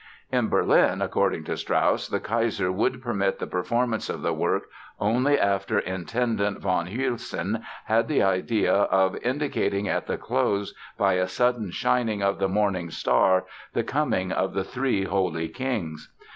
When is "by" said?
10.97-11.13